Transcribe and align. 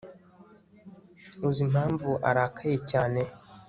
uzi 1.47 1.61
impamvu 1.67 2.09
arakaye 2.29 2.77
cyane 2.89 3.21